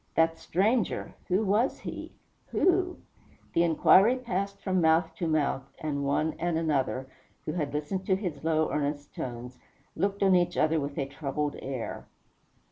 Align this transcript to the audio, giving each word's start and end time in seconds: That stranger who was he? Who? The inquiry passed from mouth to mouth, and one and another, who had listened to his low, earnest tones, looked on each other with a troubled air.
That 0.15 0.39
stranger 0.39 1.13
who 1.27 1.45
was 1.45 1.77
he? 1.81 2.11
Who? 2.47 2.97
The 3.53 3.61
inquiry 3.61 4.15
passed 4.15 4.59
from 4.59 4.81
mouth 4.81 5.13
to 5.17 5.27
mouth, 5.27 5.61
and 5.77 6.03
one 6.03 6.33
and 6.39 6.57
another, 6.57 7.05
who 7.45 7.51
had 7.53 7.71
listened 7.71 8.07
to 8.07 8.15
his 8.15 8.43
low, 8.43 8.71
earnest 8.71 9.13
tones, 9.13 9.59
looked 9.95 10.23
on 10.23 10.33
each 10.33 10.57
other 10.57 10.79
with 10.79 10.97
a 10.97 11.05
troubled 11.05 11.55
air. 11.61 12.07